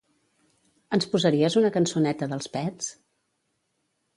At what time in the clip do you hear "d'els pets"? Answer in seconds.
2.33-2.89